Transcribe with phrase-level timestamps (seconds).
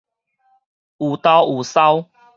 [0.97, 2.07] 有兜有捎